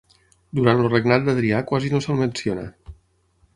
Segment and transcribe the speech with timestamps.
[0.59, 2.67] Durant el regnat d'Adrià quasi no se'l menciona.